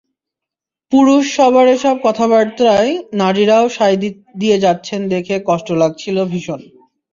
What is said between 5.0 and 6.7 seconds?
দেখে কষ্ট লাগছিল ভীষণ।